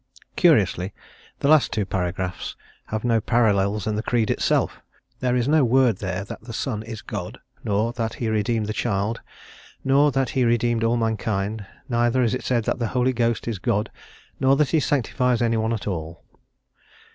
[0.35, 0.95] Curiously,
[1.41, 2.55] the last two paragraphs
[2.87, 4.81] have no parallels in the creed itself;
[5.19, 8.73] there is no word there that the Son is God, nor that he redeemed the
[8.73, 9.21] child,
[9.83, 13.59] nor that he redeemed all mankind; neither is it said that the Holy Ghost is
[13.59, 13.91] God,
[14.39, 16.23] nor that he sanctifies anyone at all.